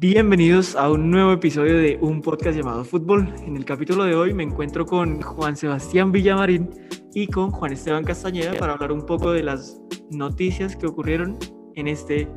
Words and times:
Bienvenidos 0.00 0.76
a 0.76 0.92
un 0.92 1.10
nuevo 1.10 1.32
episodio 1.32 1.76
de 1.76 1.98
un 2.00 2.22
podcast 2.22 2.56
llamado 2.56 2.84
Fútbol. 2.84 3.34
En 3.44 3.56
el 3.56 3.64
capítulo 3.64 4.04
de 4.04 4.14
hoy 4.14 4.32
me 4.32 4.44
encuentro 4.44 4.86
con 4.86 5.20
Juan 5.20 5.56
Sebastián 5.56 6.12
Villamarín 6.12 6.70
y 7.14 7.26
con 7.26 7.50
Juan 7.50 7.72
Esteban 7.72 8.04
Castañeda 8.04 8.52
para 8.54 8.74
hablar 8.74 8.92
un 8.92 9.04
poco 9.04 9.32
de 9.32 9.42
las 9.42 9.80
noticias 10.08 10.76
que 10.76 10.86
ocurrieron 10.86 11.36
en, 11.74 11.88
este, 11.88 12.28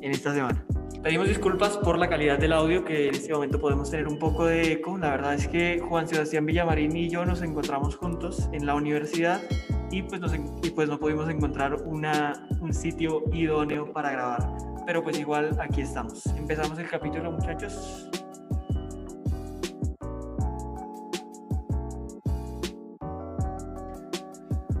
en 0.00 0.12
esta 0.12 0.32
semana. 0.32 0.64
Pedimos 1.02 1.28
disculpas 1.28 1.76
por 1.76 1.98
la 1.98 2.08
calidad 2.08 2.38
del 2.38 2.54
audio, 2.54 2.86
que 2.86 3.08
en 3.08 3.14
este 3.14 3.34
momento 3.34 3.60
podemos 3.60 3.90
tener 3.90 4.08
un 4.08 4.18
poco 4.18 4.46
de 4.46 4.72
eco. 4.72 4.96
La 4.96 5.10
verdad 5.10 5.34
es 5.34 5.46
que 5.46 5.78
Juan 5.78 6.08
Sebastián 6.08 6.46
Villamarín 6.46 6.96
y 6.96 7.10
yo 7.10 7.26
nos 7.26 7.42
encontramos 7.42 7.96
juntos 7.96 8.48
en 8.54 8.64
la 8.64 8.74
universidad 8.74 9.42
y 9.90 10.00
pues, 10.04 10.22
y 10.62 10.70
pues 10.70 10.88
no 10.88 10.98
pudimos 10.98 11.28
encontrar 11.28 11.82
una, 11.84 12.48
un 12.62 12.72
sitio 12.72 13.24
idóneo 13.30 13.92
para 13.92 14.10
grabar 14.10 14.70
pero 14.86 15.02
pues 15.02 15.18
igual 15.18 15.56
aquí 15.60 15.82
estamos. 15.82 16.26
Empezamos 16.26 16.78
el 16.78 16.88
capítulo, 16.88 17.32
muchachos. 17.32 18.08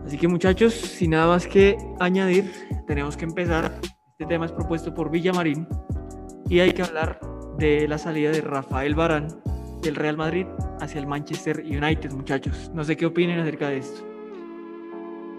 Así 0.04 0.18
que 0.18 0.26
muchachos, 0.26 0.74
sin 0.74 1.10
nada 1.10 1.28
más 1.28 1.46
que 1.46 1.78
añadir, 2.00 2.52
tenemos 2.86 3.16
que 3.16 3.24
empezar. 3.24 3.72
Este 4.10 4.26
tema 4.26 4.46
es 4.46 4.52
propuesto 4.52 4.92
por 4.92 5.10
Villamarín 5.10 5.68
y 6.48 6.58
hay 6.58 6.72
que 6.72 6.82
hablar 6.82 7.20
de 7.58 7.86
la 7.86 7.96
salida 7.96 8.32
de 8.32 8.40
Rafael 8.40 8.94
Barán 8.94 9.28
del 9.82 9.94
Real 9.94 10.16
Madrid 10.16 10.46
hacia 10.80 11.00
el 11.00 11.06
Manchester 11.06 11.60
United, 11.64 12.10
muchachos. 12.12 12.70
No 12.74 12.82
sé 12.82 12.96
qué 12.96 13.06
opinen 13.06 13.38
acerca 13.38 13.68
de 13.68 13.78
esto. 13.78 14.04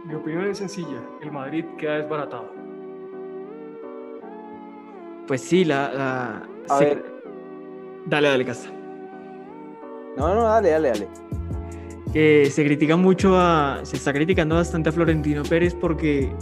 Mi 0.06 0.16
opinión 0.16 0.48
es 0.48 0.60
sencilla, 0.60 1.04
el 1.22 1.32
Madrid 1.32 1.66
queda 1.78 1.98
desbaratado. 1.98 2.61
Pues 5.28 5.42
sí, 5.42 5.66
la... 5.66 6.44
A 6.70 6.80
ver. 6.80 7.04
Dale, 8.06 8.28
dale, 8.28 8.46
Casa. 8.46 8.70
No, 10.18 10.34
no, 10.36 10.44
dale, 10.44 10.70
dale, 10.72 10.90
dale. 10.90 11.08
Que 12.14 12.48
se 12.52 12.66
critica 12.66 12.96
mucho 12.96 13.38
a... 13.38 13.80
Se 13.84 13.98
está 13.98 14.12
criticando 14.14 14.56
bastante 14.56 14.90
a 14.90 14.92
Florentino 14.92 15.44
Pérez 15.44 15.76
porque 15.76 16.34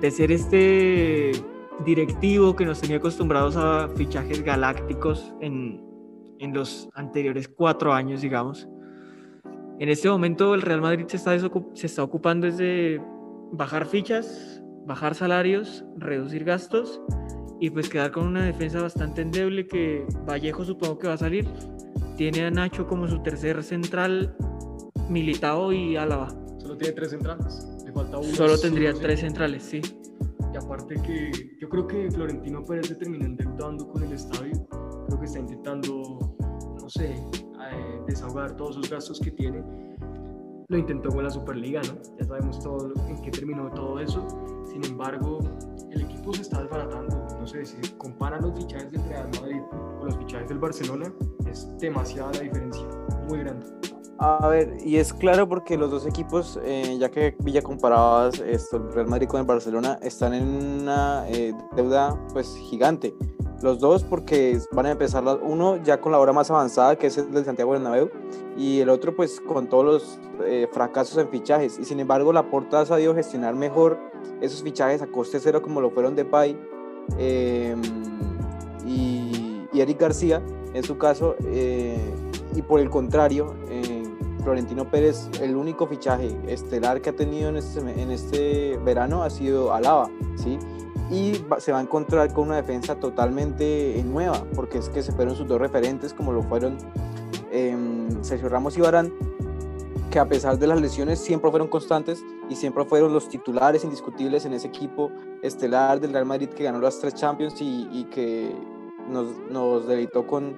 de 0.00 0.10
ser 0.10 0.32
este 0.32 1.32
directivo 1.84 2.54
que 2.54 2.66
nos 2.66 2.80
tenía 2.80 2.98
acostumbrados 2.98 3.56
a 3.56 3.88
fichajes 3.96 4.42
galácticos 4.42 5.32
en, 5.40 5.82
en 6.38 6.52
los 6.52 6.88
anteriores 6.94 7.48
cuatro 7.48 7.92
años, 7.92 8.20
digamos. 8.20 8.68
En 9.78 9.88
este 9.88 10.10
momento 10.10 10.54
el 10.54 10.62
Real 10.62 10.82
Madrid 10.82 11.06
se 11.08 11.16
está, 11.16 11.38
se 11.38 11.86
está 11.86 12.02
ocupando 12.02 12.50
de 12.50 13.00
bajar 13.52 13.86
fichas, 13.86 14.62
bajar 14.86 15.14
salarios, 15.14 15.84
reducir 15.96 16.44
gastos 16.44 17.00
y 17.60 17.68
pues 17.68 17.90
quedar 17.90 18.10
con 18.10 18.26
una 18.26 18.44
defensa 18.44 18.80
bastante 18.80 19.20
endeble 19.20 19.66
que 19.66 20.06
Vallejo 20.26 20.64
supongo 20.64 20.98
que 20.98 21.08
va 21.08 21.14
a 21.14 21.18
salir. 21.18 21.46
Tiene 22.16 22.44
a 22.44 22.50
Nacho 22.50 22.86
como 22.86 23.06
su 23.06 23.22
tercer 23.22 23.62
central, 23.62 24.34
Militao 25.10 25.72
y 25.72 25.96
Álava. 25.96 26.28
Solo 26.58 26.76
tiene 26.76 26.94
tres 26.94 27.10
centrales, 27.10 27.66
le 27.84 27.92
falta 27.92 28.18
uno. 28.18 28.28
Solo 28.28 28.58
tendría 28.58 28.94
tres 28.94 29.20
centrales, 29.20 29.62
sí. 29.62 29.82
Y 30.52 30.56
aparte 30.56 30.94
que 31.02 31.30
yo 31.60 31.68
creo 31.68 31.86
que 31.86 32.10
Florentino 32.10 32.64
Pérez 32.64 32.88
se 32.88 32.94
termina 32.96 33.26
endeudando 33.26 33.86
con 33.86 34.02
el 34.02 34.12
estadio. 34.12 34.66
Creo 35.06 35.20
que 35.20 35.26
está 35.26 35.38
intentando, 35.38 36.36
no 36.80 36.88
sé, 36.88 37.12
eh, 37.12 38.00
desahogar 38.06 38.56
todos 38.56 38.76
los 38.76 38.88
gastos 38.88 39.20
que 39.20 39.30
tiene. 39.32 39.62
Lo 40.68 40.78
intentó 40.78 41.10
con 41.10 41.24
la 41.24 41.30
Superliga, 41.30 41.82
¿no? 41.82 42.00
Ya 42.18 42.24
sabemos 42.24 42.58
todo 42.60 42.92
en 43.08 43.20
qué 43.22 43.30
terminó 43.30 43.70
todo 43.72 43.98
eso. 44.00 44.26
Sin 44.72 44.84
embargo, 44.84 45.40
el 45.90 46.02
equipo 46.02 46.32
se 46.32 46.42
está 46.42 46.62
desbaratando. 46.62 47.19
No 47.40 47.46
sé, 47.46 47.64
si 47.64 47.76
comparan 47.96 48.42
los 48.42 48.54
fichajes 48.54 48.92
del 48.92 49.02
Real 49.08 49.30
Madrid 49.40 49.62
con 49.98 50.06
los 50.06 50.16
fichajes 50.18 50.48
del 50.50 50.58
Barcelona, 50.58 51.10
es 51.50 51.66
demasiada 51.78 52.30
la 52.34 52.40
diferencia, 52.40 52.86
muy 53.28 53.38
grande. 53.38 53.66
A 54.18 54.46
ver, 54.48 54.76
y 54.84 54.96
es 54.96 55.14
claro 55.14 55.48
porque 55.48 55.78
los 55.78 55.90
dos 55.90 56.06
equipos, 56.06 56.60
eh, 56.62 56.98
ya 57.00 57.10
que 57.10 57.34
Villa 57.38 57.62
comparabas 57.62 58.38
esto, 58.40 58.76
el 58.76 58.92
Real 58.92 59.08
Madrid 59.08 59.26
con 59.26 59.40
el 59.40 59.46
Barcelona, 59.46 59.98
están 60.02 60.34
en 60.34 60.82
una 60.82 61.24
eh, 61.30 61.54
deuda 61.74 62.14
pues 62.34 62.54
gigante. 62.68 63.14
Los 63.62 63.80
dos 63.80 64.04
porque 64.04 64.60
van 64.72 64.84
a 64.84 64.90
empezar, 64.90 65.24
uno 65.42 65.82
ya 65.82 65.98
con 65.98 66.12
la 66.12 66.18
hora 66.18 66.34
más 66.34 66.50
avanzada, 66.50 66.96
que 66.96 67.06
es 67.06 67.16
el 67.16 67.32
del 67.32 67.46
Santiago 67.46 67.70
Bernabéu, 67.70 68.10
y 68.58 68.80
el 68.80 68.90
otro 68.90 69.16
pues 69.16 69.40
con 69.40 69.66
todos 69.66 69.84
los 69.86 70.20
eh, 70.44 70.68
fracasos 70.70 71.16
en 71.16 71.30
fichajes. 71.30 71.78
Y 71.78 71.86
sin 71.86 72.00
embargo, 72.00 72.34
la 72.34 72.50
Porta 72.50 72.80
ha 72.80 72.86
sabido 72.86 73.14
gestionar 73.14 73.54
mejor 73.54 73.98
esos 74.42 74.62
fichajes 74.62 75.00
a 75.00 75.06
coste 75.06 75.40
cero 75.40 75.62
como 75.62 75.80
lo 75.80 75.90
fueron 75.90 76.14
Depay 76.14 76.58
eh, 77.18 77.76
y, 78.86 79.62
Eric 79.74 80.00
García, 80.00 80.42
en 80.74 80.82
su 80.82 80.98
caso. 80.98 81.36
Eh, 81.46 81.98
y 82.54 82.62
por 82.62 82.80
el 82.80 82.90
contrario, 82.90 83.54
eh, 83.68 84.02
Florentino 84.42 84.90
Pérez, 84.90 85.30
el 85.40 85.56
único 85.56 85.86
fichaje 85.86 86.36
estelar 86.46 87.00
que 87.00 87.10
ha 87.10 87.16
tenido 87.16 87.48
en 87.48 87.56
este, 87.56 87.80
en 87.80 88.10
este 88.10 88.78
verano 88.84 89.22
ha 89.22 89.30
sido 89.30 89.72
Alaba, 89.72 90.10
¿sí? 90.36 90.58
y 91.10 91.44
se 91.58 91.72
va 91.72 91.78
a 91.78 91.82
encontrar 91.82 92.32
con 92.32 92.48
una 92.48 92.56
defensa 92.56 92.94
totalmente 92.94 94.02
nueva, 94.06 94.44
porque 94.54 94.78
es 94.78 94.88
que 94.88 95.02
se 95.02 95.12
fueron 95.12 95.34
sus 95.34 95.46
dos 95.46 95.60
referentes, 95.60 96.14
como 96.14 96.32
lo 96.32 96.42
fueron 96.42 96.78
em, 97.50 98.22
Sergio 98.22 98.48
Ramos 98.48 98.76
y 98.76 98.80
Barán, 98.80 99.12
que 100.10 100.18
a 100.18 100.28
pesar 100.28 100.58
de 100.58 100.66
las 100.66 100.80
lesiones 100.80 101.20
siempre 101.20 101.50
fueron 101.50 101.68
constantes 101.68 102.24
y 102.48 102.56
siempre 102.56 102.84
fueron 102.84 103.12
los 103.12 103.28
titulares 103.28 103.84
indiscutibles 103.84 104.44
en 104.44 104.52
ese 104.52 104.66
equipo 104.66 105.10
estelar 105.42 106.00
del 106.00 106.12
Real 106.12 106.26
Madrid 106.26 106.48
que 106.48 106.64
ganó 106.64 106.80
las 106.80 106.98
tres 106.98 107.14
Champions 107.14 107.54
y, 107.60 108.04
que 108.10 108.54
nos, 109.08 109.86
deleitó 109.86 110.26
con, 110.26 110.56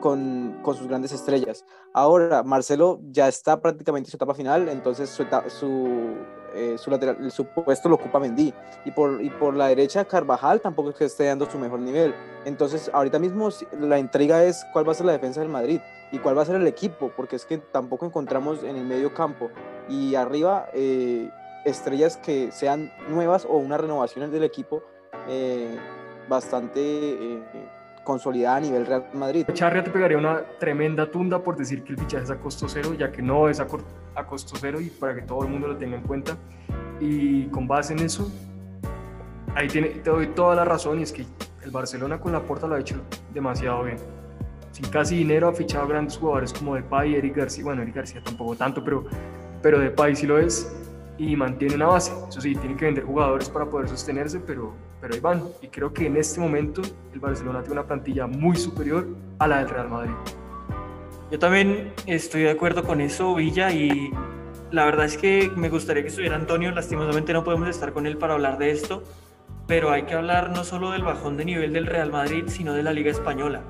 con, 0.00 0.60
sus 0.64 0.88
grandes 0.88 1.12
estrellas. 1.12 1.64
Ahora, 1.92 2.42
Marcelo 2.42 3.00
ya 3.10 3.28
está 3.28 3.60
prácticamente 3.60 4.08
en 4.08 4.10
su 4.10 4.16
etapa 4.16 4.34
final, 4.34 4.68
entonces 4.68 5.08
su, 5.10 5.24
su 5.48 6.16
eh, 6.54 6.76
su, 6.78 6.90
lateral, 6.90 7.30
su 7.30 7.46
puesto 7.46 7.88
lo 7.88 7.96
ocupa 7.96 8.18
Mendy. 8.18 8.52
Y 8.84 8.90
por, 8.90 9.22
y 9.22 9.30
por 9.30 9.54
la 9.54 9.68
derecha, 9.68 10.04
Carvajal 10.04 10.60
tampoco 10.60 10.90
es 10.90 10.96
que 10.96 11.04
esté 11.04 11.24
dando 11.24 11.50
su 11.50 11.58
mejor 11.58 11.80
nivel. 11.80 12.14
Entonces, 12.44 12.90
ahorita 12.92 13.18
mismo 13.18 13.48
la 13.78 13.98
intriga 13.98 14.44
es 14.44 14.64
cuál 14.72 14.86
va 14.88 14.92
a 14.92 14.94
ser 14.94 15.06
la 15.06 15.12
defensa 15.12 15.40
del 15.40 15.48
Madrid 15.48 15.80
y 16.12 16.18
cuál 16.18 16.36
va 16.36 16.42
a 16.42 16.46
ser 16.46 16.56
el 16.56 16.66
equipo, 16.66 17.12
porque 17.16 17.36
es 17.36 17.44
que 17.44 17.58
tampoco 17.58 18.06
encontramos 18.06 18.62
en 18.64 18.76
el 18.76 18.84
medio 18.84 19.14
campo 19.14 19.50
y 19.88 20.14
arriba 20.14 20.68
eh, 20.72 21.30
estrellas 21.64 22.16
que 22.16 22.50
sean 22.52 22.92
nuevas 23.08 23.44
o 23.44 23.56
una 23.58 23.76
renovación 23.76 24.30
del 24.30 24.44
equipo 24.44 24.82
eh, 25.28 25.76
bastante 26.28 27.42
consolidada 28.10 28.56
a 28.56 28.60
nivel 28.60 28.86
Real 28.86 29.06
Madrid. 29.14 29.46
Charria 29.52 29.84
te 29.84 29.90
pegaría 29.90 30.18
una 30.18 30.42
tremenda 30.58 31.08
tunda 31.08 31.40
por 31.40 31.56
decir 31.56 31.84
que 31.84 31.92
el 31.92 31.98
fichaje 31.98 32.24
es 32.24 32.30
a 32.30 32.40
costo 32.40 32.68
cero, 32.68 32.92
ya 32.98 33.12
que 33.12 33.22
no 33.22 33.48
es 33.48 33.60
a, 33.60 33.68
a 34.16 34.26
costo 34.26 34.54
cero 34.60 34.80
y 34.80 34.90
para 34.90 35.14
que 35.14 35.22
todo 35.22 35.44
el 35.44 35.48
mundo 35.48 35.68
lo 35.68 35.76
tenga 35.76 35.96
en 35.96 36.02
cuenta. 36.02 36.36
Y 36.98 37.44
con 37.46 37.68
base 37.68 37.92
en 37.92 38.00
eso, 38.00 38.28
ahí 39.54 39.68
tiene, 39.68 39.90
te 39.90 40.10
doy 40.10 40.26
toda 40.28 40.56
la 40.56 40.64
razón 40.64 40.98
y 40.98 41.04
es 41.04 41.12
que 41.12 41.24
el 41.62 41.70
Barcelona 41.70 42.18
con 42.18 42.32
la 42.32 42.42
puerta 42.42 42.66
lo 42.66 42.74
ha 42.74 42.80
hecho 42.80 42.96
demasiado 43.32 43.84
bien. 43.84 43.98
Sin 44.72 44.88
casi 44.88 45.16
dinero 45.16 45.48
ha 45.48 45.52
fichado 45.52 45.86
grandes 45.86 46.18
jugadores 46.18 46.52
como 46.52 46.74
Depay 46.74 47.14
Eric 47.14 47.36
García. 47.36 47.64
Bueno, 47.64 47.82
Eric 47.82 47.94
García 47.94 48.22
tampoco 48.24 48.56
tanto, 48.56 48.82
pero, 48.82 49.04
pero 49.62 49.78
Depay 49.78 50.16
sí 50.16 50.26
lo 50.26 50.36
es 50.36 50.68
y 51.16 51.36
mantiene 51.36 51.76
una 51.76 51.86
base. 51.86 52.12
Eso 52.28 52.40
sí, 52.40 52.56
tiene 52.56 52.76
que 52.76 52.86
vender 52.86 53.04
jugadores 53.04 53.48
para 53.48 53.66
poder 53.66 53.88
sostenerse, 53.88 54.40
pero, 54.40 54.74
pero 55.00 55.14
ahí 55.14 55.20
van. 55.20 55.44
Y 55.62 55.68
creo 55.68 55.92
que 55.92 56.06
en 56.06 56.16
este 56.16 56.40
momento 56.40 56.82
el 57.12 57.20
Barcelona 57.20 57.60
tiene 57.60 57.72
una 57.74 57.86
plantilla 57.86 58.26
muy 58.26 58.56
superior 58.56 59.06
a 59.38 59.48
la 59.48 59.58
del 59.58 59.68
Real 59.68 59.88
Madrid. 59.88 60.14
Yo 61.30 61.38
también 61.38 61.92
estoy 62.06 62.42
de 62.42 62.50
acuerdo 62.50 62.82
con 62.82 63.00
eso, 63.00 63.34
Villa, 63.36 63.70
y 63.70 64.12
la 64.72 64.84
verdad 64.84 65.06
es 65.06 65.16
que 65.16 65.50
me 65.56 65.68
gustaría 65.68 66.02
que 66.02 66.08
estuviera 66.08 66.36
Antonio. 66.36 66.72
Lastimosamente 66.72 67.32
no 67.32 67.44
podemos 67.44 67.68
estar 67.68 67.92
con 67.92 68.06
él 68.06 68.18
para 68.18 68.34
hablar 68.34 68.58
de 68.58 68.70
esto, 68.70 69.04
pero 69.66 69.90
hay 69.90 70.02
que 70.02 70.14
hablar 70.14 70.50
no 70.50 70.64
solo 70.64 70.90
del 70.90 71.02
bajón 71.02 71.36
de 71.36 71.44
nivel 71.44 71.72
del 71.72 71.86
Real 71.86 72.10
Madrid, 72.10 72.44
sino 72.48 72.74
de 72.74 72.82
la 72.82 72.92
Liga 72.92 73.10
Española. 73.10 73.62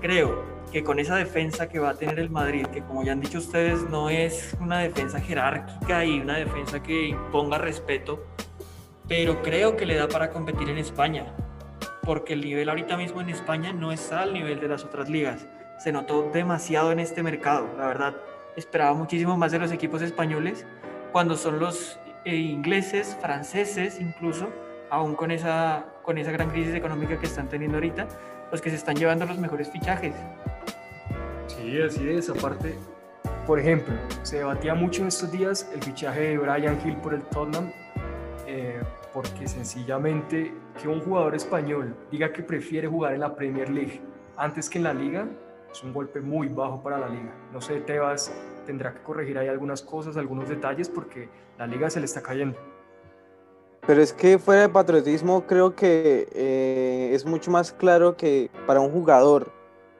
Creo 0.00 0.54
que 0.72 0.82
con 0.82 0.98
esa 0.98 1.14
defensa 1.14 1.68
que 1.68 1.78
va 1.78 1.90
a 1.90 1.94
tener 1.94 2.18
el 2.18 2.30
Madrid, 2.30 2.66
que 2.66 2.82
como 2.82 3.04
ya 3.04 3.12
han 3.12 3.20
dicho 3.20 3.38
ustedes, 3.38 3.88
no 3.90 4.10
es 4.10 4.56
una 4.60 4.80
defensa 4.80 5.20
jerárquica 5.20 6.04
y 6.04 6.18
una 6.18 6.36
defensa 6.38 6.82
que 6.82 7.10
imponga 7.10 7.58
respeto, 7.58 8.24
pero 9.08 9.42
creo 9.42 9.76
que 9.76 9.86
le 9.86 9.96
da 9.96 10.08
para 10.08 10.30
competir 10.30 10.68
en 10.70 10.78
España, 10.78 11.34
porque 12.02 12.34
el 12.34 12.40
nivel 12.40 12.68
ahorita 12.68 12.96
mismo 12.96 13.20
en 13.20 13.30
España 13.30 13.72
no 13.72 13.92
está 13.92 14.22
al 14.22 14.32
nivel 14.32 14.60
de 14.60 14.68
las 14.68 14.84
otras 14.84 15.08
ligas. 15.08 15.46
Se 15.78 15.92
notó 15.92 16.30
demasiado 16.32 16.92
en 16.92 17.00
este 17.00 17.22
mercado, 17.22 17.68
la 17.76 17.86
verdad. 17.86 18.16
Esperaba 18.56 18.94
muchísimo 18.94 19.36
más 19.36 19.52
de 19.52 19.58
los 19.58 19.72
equipos 19.72 20.02
españoles 20.02 20.64
cuando 21.12 21.36
son 21.36 21.58
los 21.58 21.98
eh, 22.24 22.36
ingleses, 22.36 23.16
franceses 23.20 24.00
incluso, 24.00 24.48
aún 24.90 25.14
con 25.14 25.30
esa, 25.30 25.84
con 26.02 26.18
esa 26.18 26.30
gran 26.30 26.50
crisis 26.50 26.74
económica 26.74 27.18
que 27.18 27.26
están 27.26 27.48
teniendo 27.48 27.76
ahorita, 27.76 28.06
los 28.50 28.60
que 28.60 28.70
se 28.70 28.76
están 28.76 28.96
llevando 28.96 29.26
los 29.26 29.38
mejores 29.38 29.70
fichajes. 29.70 30.14
Sí, 31.46 31.80
así 31.82 32.08
es. 32.08 32.30
Aparte, 32.30 32.76
por 33.46 33.58
ejemplo, 33.58 33.94
se 34.22 34.38
debatía 34.38 34.74
mucho 34.74 35.02
en 35.02 35.08
estos 35.08 35.30
días 35.30 35.68
el 35.74 35.82
fichaje 35.82 36.20
de 36.20 36.38
Brian 36.38 36.78
Hill 36.84 36.96
por 36.96 37.14
el 37.14 37.22
Tottenham. 37.22 37.72
Eh, 38.56 38.80
porque 39.12 39.48
sencillamente 39.48 40.54
que 40.80 40.86
un 40.86 41.00
jugador 41.00 41.34
español 41.34 41.96
diga 42.08 42.32
que 42.32 42.40
prefiere 42.40 42.86
jugar 42.86 43.12
en 43.14 43.20
la 43.20 43.34
Premier 43.34 43.68
League 43.68 44.00
antes 44.36 44.70
que 44.70 44.78
en 44.78 44.84
la 44.84 44.94
liga 44.94 45.26
es 45.72 45.82
un 45.82 45.92
golpe 45.92 46.20
muy 46.20 46.46
bajo 46.46 46.80
para 46.80 46.98
la 46.98 47.08
liga. 47.08 47.34
No 47.52 47.60
sé, 47.60 47.80
Tebas 47.80 48.32
tendrá 48.64 48.94
que 48.94 49.02
corregir 49.02 49.38
ahí 49.38 49.48
algunas 49.48 49.82
cosas, 49.82 50.16
algunos 50.16 50.48
detalles, 50.48 50.88
porque 50.88 51.28
la 51.58 51.66
liga 51.66 51.90
se 51.90 51.98
le 51.98 52.06
está 52.06 52.22
cayendo. 52.22 52.56
Pero 53.84 54.00
es 54.00 54.12
que 54.12 54.38
fuera 54.38 54.62
de 54.62 54.68
patriotismo 54.68 55.44
creo 55.48 55.74
que 55.74 56.28
eh, 56.32 57.10
es 57.12 57.26
mucho 57.26 57.50
más 57.50 57.72
claro 57.72 58.16
que 58.16 58.52
para 58.68 58.78
un 58.78 58.92
jugador 58.92 59.50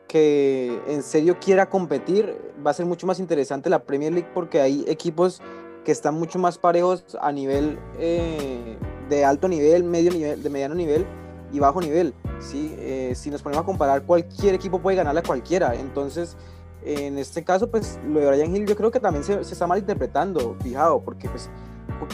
que 0.07 0.81
en 0.87 1.03
serio 1.03 1.39
quiera 1.41 1.69
competir 1.69 2.37
va 2.65 2.71
a 2.71 2.75
ser 2.75 2.87
mucho 2.87 3.05
más 3.05 3.19
interesante 3.19 3.69
la 3.69 3.83
Premier 3.83 4.13
League 4.13 4.29
porque 4.33 4.61
hay 4.61 4.85
equipos 4.87 5.43
que 5.85 5.93
están 5.93 6.15
mucho 6.15 6.39
más 6.39 6.59
parejos 6.59 7.05
a 7.21 7.31
nivel 7.31 7.79
eh, 7.99 8.77
de 9.09 9.25
alto 9.25 9.47
nivel, 9.49 9.85
medio 9.85 10.11
nivel, 10.11 10.43
de 10.43 10.51
mediano 10.51 10.75
nivel 10.75 11.07
y 11.53 11.61
bajo 11.61 11.81
nivel. 11.81 12.15
¿sí? 12.41 12.75
Eh, 12.79 13.13
si 13.15 13.31
nos 13.31 13.43
ponemos 13.43 13.63
a 13.63 13.67
comparar, 13.67 14.03
cualquier 14.03 14.55
equipo 14.55 14.81
puede 14.81 14.97
ganarle 14.97 15.21
a 15.21 15.23
cualquiera. 15.23 15.75
Entonces, 15.75 16.37
en 16.83 17.19
este 17.19 17.45
caso, 17.45 17.71
pues 17.71 17.99
lo 18.07 18.21
de 18.21 18.27
Brian 18.27 18.57
Hill 18.57 18.67
yo 18.67 18.77
creo 18.77 18.91
que 18.91 19.01
también 19.01 19.25
se, 19.25 19.45
se 19.45 19.53
está 19.53 19.67
malinterpretando, 19.67 20.57
fijado, 20.63 21.01
porque 21.03 21.29
pues, 21.29 21.49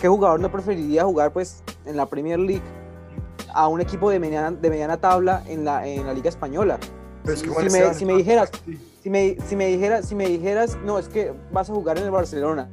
¿qué 0.00 0.08
jugador 0.08 0.40
no 0.40 0.50
preferiría 0.50 1.04
jugar 1.04 1.32
pues 1.32 1.62
en 1.86 1.96
la 1.96 2.06
Premier 2.06 2.38
League 2.38 2.62
a 3.52 3.68
un 3.68 3.80
equipo 3.80 4.10
de 4.10 4.18
mediana, 4.18 4.50
de 4.50 4.70
mediana 4.70 4.96
tabla 4.96 5.42
en 5.46 5.64
la, 5.64 5.86
en 5.86 6.06
la 6.06 6.12
Liga 6.12 6.28
Española? 6.28 6.78
si, 7.34 7.48
me, 7.48 7.94
si, 7.94 8.04
me, 8.04 8.14
dijeras, 8.14 8.50
si 9.02 9.10
me, 9.10 9.36
si 9.46 9.54
me 9.54 9.66
dijeras, 9.66 10.08
si 10.08 10.14
me 10.14 10.26
dijeras, 10.26 10.78
no, 10.84 10.98
es 10.98 11.08
que 11.08 11.32
vas 11.52 11.70
a 11.70 11.74
jugar 11.74 11.98
en 11.98 12.04
el 12.04 12.10
Barcelona 12.10 12.68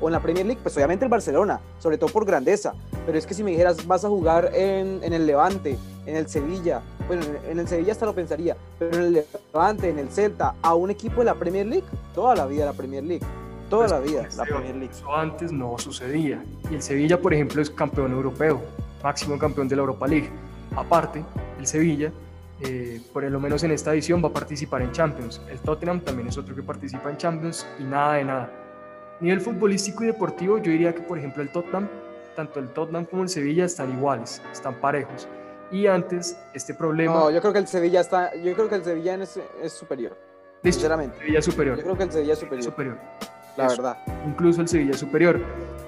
o 0.00 0.08
en 0.08 0.12
la 0.12 0.20
Premier 0.20 0.46
League, 0.46 0.60
pues 0.62 0.76
obviamente 0.76 1.04
el 1.04 1.10
Barcelona, 1.10 1.60
sobre 1.78 1.98
todo 1.98 2.10
por 2.10 2.24
grandeza. 2.24 2.74
Pero 3.06 3.18
es 3.18 3.26
que 3.26 3.34
si 3.34 3.42
me 3.42 3.50
dijeras, 3.50 3.86
vas 3.86 4.04
a 4.04 4.08
jugar 4.08 4.50
en, 4.54 5.02
en 5.02 5.12
el 5.12 5.26
Levante, 5.26 5.78
en 6.06 6.16
el 6.16 6.28
Sevilla, 6.28 6.82
bueno, 7.06 7.22
en 7.48 7.58
el 7.58 7.68
Sevilla 7.68 7.92
hasta 7.92 8.06
lo 8.06 8.14
pensaría, 8.14 8.56
pero 8.78 8.96
en 8.96 9.02
el 9.02 9.24
Levante, 9.52 9.88
en 9.88 9.98
el 9.98 10.10
Celta, 10.10 10.54
a 10.62 10.74
un 10.74 10.90
equipo 10.90 11.20
de 11.20 11.26
la 11.26 11.34
Premier 11.34 11.66
League, 11.66 11.86
toda 12.14 12.34
la 12.34 12.46
vida 12.46 12.64
la 12.64 12.72
Premier 12.72 13.04
League. 13.04 13.24
Toda 13.70 13.86
pues, 13.86 13.92
la 13.92 13.98
vida 14.00 14.28
la 14.36 14.44
Premier 14.44 14.76
League. 14.76 14.92
Eso 14.92 15.14
antes 15.14 15.52
no 15.52 15.76
sucedía. 15.78 16.42
Y 16.70 16.76
el 16.76 16.82
Sevilla, 16.82 17.20
por 17.20 17.34
ejemplo, 17.34 17.60
es 17.60 17.68
campeón 17.68 18.12
europeo, 18.12 18.62
máximo 19.02 19.38
campeón 19.38 19.68
de 19.68 19.76
la 19.76 19.80
Europa 19.80 20.06
League. 20.06 20.30
Aparte, 20.74 21.22
el 21.58 21.66
Sevilla 21.66 22.10
eh, 22.60 23.00
por 23.12 23.22
lo 23.22 23.38
menos 23.38 23.62
en 23.62 23.70
esta 23.70 23.92
edición, 23.92 24.22
va 24.22 24.28
a 24.28 24.32
participar 24.32 24.82
en 24.82 24.90
Champions. 24.92 25.40
El 25.48 25.58
Tottenham 25.60 26.00
también 26.00 26.28
es 26.28 26.38
otro 26.38 26.54
que 26.54 26.62
participa 26.62 27.10
en 27.10 27.16
Champions 27.16 27.66
y 27.78 27.84
nada 27.84 28.14
de 28.14 28.24
nada 28.24 28.67
nivel 29.20 29.40
futbolístico 29.40 30.04
y 30.04 30.08
deportivo, 30.08 30.58
yo 30.58 30.70
diría 30.70 30.94
que, 30.94 31.02
por 31.02 31.18
ejemplo, 31.18 31.42
el 31.42 31.50
Tottenham, 31.50 31.88
tanto 32.36 32.60
el 32.60 32.68
Tottenham 32.68 33.04
como 33.04 33.24
el 33.24 33.28
Sevilla 33.28 33.64
están 33.64 33.92
iguales, 33.92 34.42
están 34.52 34.74
parejos. 34.74 35.28
Y 35.70 35.86
antes, 35.86 36.38
este 36.54 36.72
problema. 36.72 37.14
No, 37.14 37.30
yo 37.30 37.40
creo 37.40 37.52
que 37.52 37.58
el 37.58 37.66
Sevilla 37.66 38.00
está. 38.00 38.34
Yo 38.36 38.54
creo 38.54 38.68
que 38.68 38.76
el 38.76 38.84
Sevilla 38.84 39.16
es, 39.16 39.38
es 39.62 39.72
superior. 39.72 40.16
Sinceramente. 40.62 41.18
Sevilla 41.18 41.42
superior. 41.42 41.76
Yo 41.76 41.82
creo 41.82 41.96
que 41.96 42.04
el 42.04 42.12
Sevilla 42.12 42.32
es 42.32 42.38
superior. 42.38 42.64
superior. 42.64 42.98
La 43.56 43.68
verdad. 43.68 43.98
Incluso 44.26 44.62
el 44.62 44.68
Sevilla 44.68 44.92
es 44.92 44.98
superior. 44.98 45.40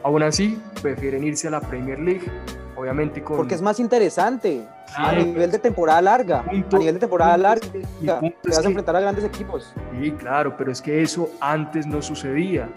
Aún 0.03 0.23
así, 0.23 0.61
prefieren 0.83 1.25
irse 1.25 1.49
a 1.49 1.53
la 1.53 1.61
Premier 1.61 1.99
League. 1.99 2.31
Obviamente 2.77 3.23
con. 3.23 3.37
Porque 3.37 3.55
es 3.55 3.63
más 3.63 3.81
interesante. 3.81 4.67
a 4.95 5.13
nivel 5.13 5.51
de 5.51 5.59
temporada 5.59 6.03
larga. 6.03 6.41
a 6.41 6.53
nivel 6.53 6.95
de 6.95 7.01
temporada 7.01 7.37
larga. 7.39 7.67
Te 7.71 8.49
vas 8.49 8.59
a 8.59 8.69
enfrentar 8.69 8.97
a 8.97 9.01
grandes 9.01 9.25
equipos. 9.25 9.73
Sí, 9.99 10.11
claro, 10.13 10.57
pero 10.59 10.73
es 10.73 10.83
que 10.83 11.01
eso 11.01 11.31
antes 11.41 11.87
no 11.87 12.03
sucedía 12.03 12.69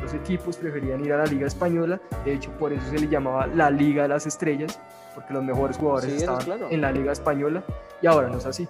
los 0.00 0.14
equipos 0.14 0.56
preferían 0.56 1.04
ir 1.04 1.12
a 1.12 1.18
la 1.18 1.26
Liga 1.26 1.46
Española, 1.46 2.00
de 2.24 2.34
hecho 2.34 2.50
por 2.52 2.72
eso 2.72 2.84
se 2.90 2.98
le 2.98 3.08
llamaba 3.08 3.46
la 3.46 3.70
Liga 3.70 4.02
de 4.02 4.08
las 4.08 4.26
Estrellas, 4.26 4.80
porque 5.14 5.32
los 5.34 5.42
mejores 5.42 5.76
jugadores 5.76 6.12
estaban 6.12 6.44
en 6.70 6.80
la 6.80 6.92
Liga 6.92 7.12
Española 7.12 7.64
y 8.00 8.06
ahora 8.06 8.28
no 8.28 8.38
es 8.38 8.46
así. 8.46 8.68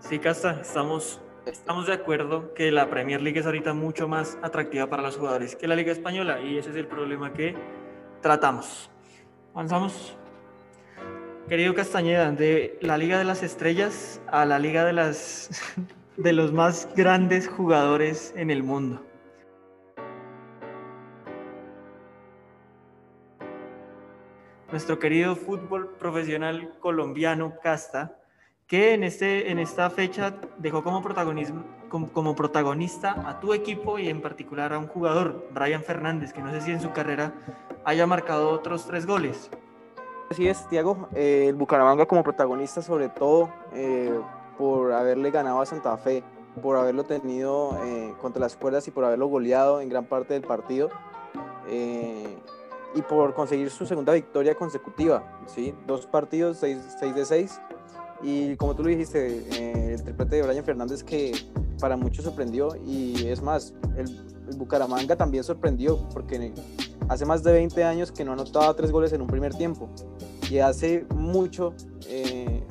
Sí, 0.00 0.18
Casta, 0.18 0.60
estamos, 0.60 1.20
estamos 1.46 1.86
de 1.86 1.92
acuerdo 1.92 2.54
que 2.54 2.70
la 2.70 2.88
Premier 2.88 3.20
League 3.20 3.38
es 3.38 3.46
ahorita 3.46 3.74
mucho 3.74 4.08
más 4.08 4.38
atractiva 4.42 4.88
para 4.88 5.02
los 5.02 5.16
jugadores 5.16 5.56
que 5.56 5.68
la 5.68 5.76
Liga 5.76 5.92
Española 5.92 6.40
y 6.40 6.58
ese 6.58 6.70
es 6.70 6.76
el 6.76 6.86
problema 6.86 7.32
que 7.32 7.54
tratamos. 8.22 8.90
Avanzamos. 9.54 10.16
Querido 11.48 11.74
Castañeda, 11.74 12.30
de 12.30 12.78
la 12.80 12.96
Liga 12.96 13.18
de 13.18 13.24
las 13.24 13.42
Estrellas 13.42 14.22
a 14.28 14.44
la 14.44 14.58
Liga 14.58 14.84
de, 14.84 14.92
las, 14.92 15.50
de 16.16 16.32
los 16.32 16.52
más 16.52 16.88
grandes 16.94 17.48
jugadores 17.48 18.32
en 18.36 18.50
el 18.50 18.62
mundo. 18.62 19.04
Nuestro 24.70 24.98
querido 24.98 25.36
fútbol 25.36 25.96
profesional 25.98 26.74
colombiano 26.80 27.54
Casta, 27.62 28.16
que 28.66 28.94
en, 28.94 29.02
este, 29.02 29.50
en 29.50 29.58
esta 29.58 29.90
fecha 29.90 30.34
dejó 30.58 30.84
como, 30.84 31.02
protagonismo, 31.02 31.64
como, 31.88 32.36
protagonista 32.36 33.28
a 33.28 33.40
tu 33.40 33.52
equipo 33.52 33.98
y 33.98 34.08
en 34.08 34.22
particular 34.22 34.72
a 34.72 34.78
un 34.78 34.86
jugador, 34.86 35.48
Brian 35.52 35.82
Fernández, 35.82 36.32
que 36.32 36.40
no 36.40 36.52
sé 36.52 36.60
si 36.60 36.70
en 36.70 36.80
su 36.80 36.92
carrera 36.92 37.32
haya 37.84 38.06
marcado 38.06 38.50
otros 38.50 38.86
tres 38.86 39.06
goles. 39.06 39.50
Así 40.30 40.46
es, 40.46 40.68
Tiago. 40.68 41.08
Eh, 41.14 41.46
el 41.48 41.56
Bucaramanga 41.56 42.06
como 42.06 42.22
protagonista 42.22 42.80
sobre 42.80 43.08
todo 43.08 43.52
eh, 43.74 44.16
por 44.56 44.92
haberle 44.92 45.32
ganado 45.32 45.60
a 45.60 45.66
Santa 45.66 45.96
Fe, 45.96 46.22
por 46.62 46.76
haberlo 46.76 47.02
tenido 47.02 47.76
eh, 47.84 48.14
contra 48.20 48.38
las 48.38 48.54
cuerdas 48.54 48.86
y 48.86 48.92
por 48.92 49.04
haberlo 49.04 49.26
goleado 49.26 49.80
en 49.80 49.88
gran 49.88 50.04
parte 50.04 50.34
del 50.34 50.42
partido 50.42 50.90
y 52.94 53.02
por 53.02 53.34
conseguir 53.34 53.70
su 53.70 53.86
segunda 53.86 54.12
victoria 54.12 54.54
consecutiva, 54.54 55.40
¿sí? 55.46 55.74
Dos 55.86 56.06
partidos, 56.06 56.58
6 56.58 57.14
de 57.14 57.24
6. 57.24 57.60
Y 58.22 58.56
como 58.56 58.74
tú 58.74 58.82
lo 58.82 58.90
dijiste, 58.90 59.44
eh, 59.52 59.94
el 59.94 60.02
triplete 60.02 60.36
de 60.36 60.42
Brian 60.42 60.64
Fernández 60.64 61.02
que 61.02 61.32
para 61.80 61.96
muchos 61.96 62.24
sorprendió 62.24 62.76
y 62.86 63.26
es 63.26 63.42
más, 63.42 63.74
el, 63.96 64.06
Bucaramanga 64.56 65.16
también 65.16 65.44
sorprendió 65.44 66.08
porque 66.12 66.52
hace 67.08 67.24
más 67.24 67.42
de 67.42 67.52
20 67.52 67.84
años 67.84 68.12
que 68.12 68.24
no 68.24 68.32
anotaba 68.32 68.74
tres 68.74 68.90
goles 68.90 69.12
en 69.12 69.22
un 69.22 69.28
primer 69.28 69.54
tiempo 69.54 69.88
y 70.50 70.58
hace 70.58 71.06
mucho, 71.14 71.74
eh, 72.08 72.62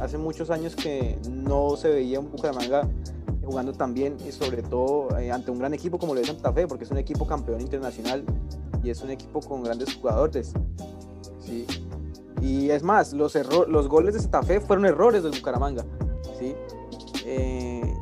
hace 0.00 0.18
muchos 0.18 0.50
años 0.50 0.74
que 0.74 1.18
no 1.30 1.76
se 1.76 1.88
veía 1.88 2.18
un 2.18 2.30
Bucaramanga 2.30 2.88
jugando 3.44 3.72
tan 3.72 3.94
bien 3.94 4.16
y 4.26 4.32
sobre 4.32 4.62
todo 4.62 5.16
eh, 5.18 5.30
ante 5.30 5.50
un 5.50 5.58
gran 5.58 5.74
equipo 5.74 5.98
como 5.98 6.14
lo 6.14 6.20
de 6.20 6.26
Santa 6.26 6.52
Fe 6.52 6.66
porque 6.66 6.84
es 6.84 6.90
un 6.90 6.98
equipo 6.98 7.26
campeón 7.26 7.60
internacional 7.60 8.24
y 8.82 8.90
es 8.90 9.02
un 9.02 9.10
equipo 9.10 9.40
con 9.40 9.62
grandes 9.62 9.94
jugadores. 9.94 10.52
¿sí? 11.40 11.66
Y 12.40 12.70
es 12.70 12.82
más, 12.82 13.12
los, 13.12 13.34
los 13.68 13.88
goles 13.88 14.14
de 14.14 14.20
Santa 14.20 14.42
Fe 14.42 14.60
fueron 14.60 14.84
errores 14.86 15.22
del 15.22 15.32
Bucaramanga. 15.32 15.84
¿sí? 16.38 16.54
Eh, 17.24 17.94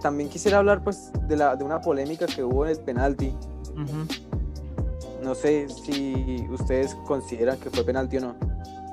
también 0.00 0.28
quisiera 0.28 0.58
hablar 0.58 0.82
pues, 0.82 1.10
de, 1.28 1.36
la, 1.36 1.56
de 1.56 1.64
una 1.64 1.80
polémica 1.80 2.26
que 2.26 2.42
hubo 2.42 2.64
en 2.64 2.72
el 2.72 2.78
penalti. 2.78 3.34
No 5.22 5.34
sé 5.34 5.68
si 5.68 6.46
ustedes 6.50 6.94
consideran 7.06 7.58
que 7.58 7.70
fue 7.70 7.84
penalti 7.84 8.16
o 8.18 8.20
no. 8.20 8.34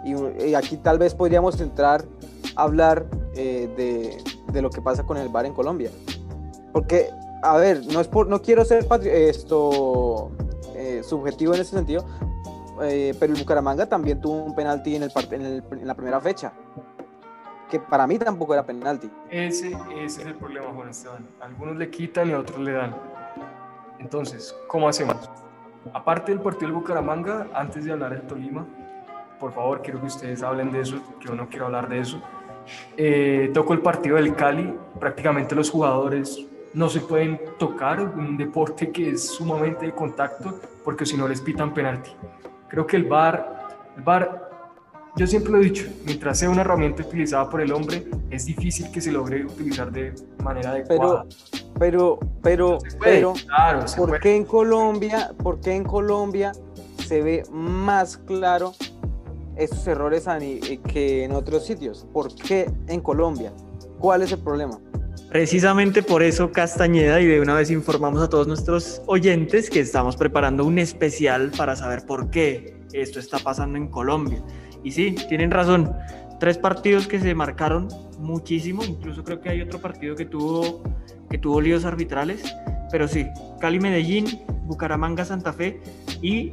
Y, 0.05 0.53
aquí 0.53 0.77
tal 0.77 0.97
vez 0.97 1.13
podríamos 1.13 1.59
entrar 1.59 2.05
a 2.55 2.63
hablar 2.63 3.05
eh, 3.35 3.69
de, 3.75 4.23
de, 4.53 4.61
lo 4.61 4.69
que 4.69 4.81
pasa 4.81 5.03
con 5.03 5.17
el 5.17 5.29
VAR 5.29 5.45
en 5.45 5.53
Colombia. 5.53 5.91
Porque, 6.71 7.09
a 7.41 7.57
ver, 7.57 7.85
no, 7.87 7.99
es 7.99 8.07
por, 8.07 8.27
no 8.27 8.41
quiero 8.41 8.63
ser 8.63 8.87
esto 9.05 10.31
subjetivo 11.03 11.53
en 11.53 11.61
ese 11.61 11.75
sentido, 11.75 12.05
eh, 12.81 13.13
pero 13.19 13.33
el 13.33 13.39
Bucaramanga 13.39 13.87
también 13.87 14.21
tuvo 14.21 14.43
un 14.43 14.55
penalti 14.55 14.95
en, 14.95 15.03
el, 15.03 15.11
en, 15.71 15.87
la 15.87 15.95
primera 15.95 16.19
fecha, 16.19 16.53
que 17.69 17.79
para 17.79 18.07
mí 18.07 18.17
tampoco 18.17 18.53
era 18.53 18.65
penalti. 18.65 19.09
Ese, 19.29 19.75
ese 19.97 20.21
es 20.21 20.27
el 20.27 20.35
problema, 20.35 20.67
Juan 20.73 20.89
Esteban. 20.89 21.27
Algunos 21.41 21.75
le 21.77 21.89
quitan 21.89 22.29
y 22.29 22.33
otros 22.33 22.59
le 22.59 22.71
dan. 22.73 22.95
Entonces, 23.99 24.55
¿cómo 24.67 24.87
hacemos? 24.87 25.29
Aparte 25.93 26.31
del 26.31 26.41
partido 26.41 26.67
del 26.67 26.77
Bucaramanga, 26.77 27.47
antes 27.53 27.85
de 27.85 27.91
hablar 27.91 28.11
del 28.11 28.21
Tolima, 28.21 28.65
por 29.39 29.53
favor, 29.53 29.81
quiero 29.81 29.99
que 30.01 30.07
ustedes 30.07 30.43
hablen 30.43 30.71
de 30.71 30.81
eso, 30.81 30.97
yo 31.21 31.33
no 31.33 31.47
quiero 31.47 31.65
hablar 31.65 31.87
de 31.87 31.99
eso. 31.99 32.21
Eh, 32.97 33.51
toco 33.53 33.73
el 33.73 33.79
partido 33.79 34.17
del 34.17 34.35
Cali, 34.35 34.73
prácticamente 34.99 35.55
los 35.55 35.69
jugadores 35.69 36.45
no 36.73 36.89
se 36.89 37.01
pueden 37.01 37.39
tocar, 37.57 38.01
un 38.01 38.37
deporte 38.37 38.91
que 38.91 39.11
es 39.11 39.27
sumamente 39.27 39.85
de 39.85 39.91
contacto, 39.93 40.59
porque 40.83 41.05
si 41.05 41.17
no 41.17 41.27
les 41.27 41.41
pitan 41.41 41.73
penalti. 41.73 42.11
Creo 42.67 42.85
que 42.85 42.97
el 42.97 43.05
VAR, 43.05 43.67
el 43.97 44.03
VAR, 44.03 44.49
yo 45.15 45.25
siempre 45.25 45.51
lo 45.51 45.57
he 45.57 45.63
dicho, 45.63 45.85
mientras 46.05 46.39
sea 46.39 46.49
una 46.49 46.61
herramienta 46.61 47.03
utilizada 47.03 47.49
por 47.49 47.61
el 47.61 47.73
hombre, 47.73 48.05
es 48.29 48.45
difícil 48.45 48.91
que 48.91 49.01
se 49.01 49.11
logre 49.11 49.43
utilizar 49.43 49.91
de 49.91 50.13
manera 50.43 50.71
adecuada. 50.71 51.25
Pero, 51.79 52.19
pero, 52.43 52.77
pero, 53.01 53.33
claro, 53.47 53.85
¿por 53.97 54.19
qué 54.19 54.35
en 54.35 54.45
Colombia, 54.45 55.31
por 55.41 55.59
qué 55.59 55.75
en 55.75 55.83
Colombia 55.83 56.51
se 57.05 57.21
ve 57.21 57.43
más 57.51 58.17
claro 58.17 58.73
esos 59.55 59.85
errores 59.87 60.25
que 60.87 61.23
en 61.23 61.31
otros 61.31 61.65
sitios? 61.65 62.05
¿Por 62.13 62.33
qué 62.35 62.71
en 62.87 63.01
Colombia? 63.01 63.51
¿Cuál 63.99 64.21
es 64.21 64.31
el 64.31 64.39
problema? 64.39 64.79
Precisamente 65.29 66.01
por 66.01 66.23
eso 66.23 66.51
Castañeda 66.51 67.21
y 67.21 67.27
de 67.27 67.39
una 67.39 67.53
vez 67.53 67.69
informamos 67.69 68.23
a 68.23 68.29
todos 68.29 68.47
nuestros 68.47 69.03
oyentes 69.05 69.69
que 69.69 69.79
estamos 69.79 70.15
preparando 70.15 70.65
un 70.65 70.79
especial 70.79 71.51
para 71.55 71.75
saber 71.75 72.03
por 72.07 72.31
qué 72.31 72.75
esto 72.93 73.19
está 73.19 73.37
pasando 73.37 73.77
en 73.77 73.89
Colombia. 73.89 74.43
Y 74.83 74.91
sí, 74.91 75.15
tienen 75.27 75.51
razón. 75.51 75.93
Tres 76.39 76.57
partidos 76.57 77.07
que 77.07 77.19
se 77.19 77.35
marcaron 77.35 77.89
muchísimo, 78.17 78.83
incluso 78.83 79.23
creo 79.23 79.39
que 79.39 79.49
hay 79.49 79.61
otro 79.61 79.79
partido 79.79 80.15
que 80.15 80.25
tuvo, 80.25 80.81
que 81.29 81.37
tuvo 81.37 81.61
líos 81.61 81.85
arbitrales, 81.85 82.41
pero 82.91 83.07
sí, 83.07 83.27
Cali 83.59 83.79
Medellín, 83.79 84.41
Bucaramanga 84.63 85.25
Santa 85.25 85.53
Fe 85.53 85.79
y 86.23 86.51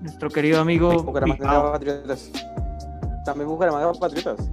nuestro 0.00 0.30
querido 0.30 0.60
amigo 0.60 1.02
Bucaramanga 1.02 1.72
Patriotas. 1.72 2.30
También 3.26 3.48
Bucaramanga 3.48 3.92
Patriotas. 3.92 4.50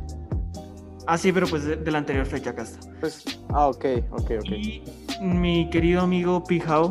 Ah, 1.12 1.18
sí, 1.18 1.32
pero 1.32 1.48
pues 1.48 1.64
de, 1.64 1.76
de, 1.76 1.90
la 1.90 1.98
anterior 1.98 2.24
fecha 2.28 2.52
acá 2.52 2.62
está. 2.62 2.88
Pues, 3.00 3.42
ah, 3.50 3.70
ok, 3.70 3.86
ok, 4.12 4.32
ok. 4.42 4.52
Y 4.52 4.84
mi 5.20 5.68
querido 5.72 6.02
amigo 6.02 6.44
Pijao, 6.44 6.88